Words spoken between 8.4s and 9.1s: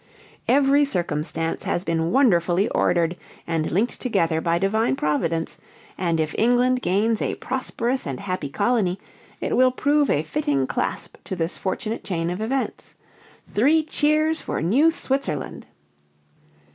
colony,